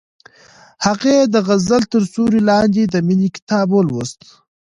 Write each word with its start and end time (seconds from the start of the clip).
هغې 0.85 1.17
د 1.33 1.35
غزل 1.47 1.81
تر 1.93 2.03
سیوري 2.11 2.41
لاندې 2.49 2.83
د 2.85 2.95
مینې 3.07 3.29
کتاب 3.35 3.67
ولوست. 3.71 4.19